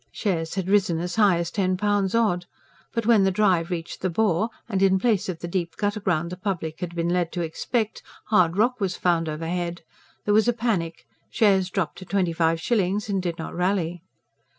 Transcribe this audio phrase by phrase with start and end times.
[0.11, 2.47] Shares had risen as high as ten pounds odd;
[2.91, 6.31] but when the drive reached the bore and, in place of the deep gutter ground
[6.31, 9.83] the public had been led to expect, hard rock was found overhead,
[10.25, 14.01] there was a panic; shares dropped to twenty five shillings and did not rally.